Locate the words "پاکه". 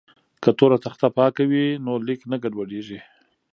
1.15-1.43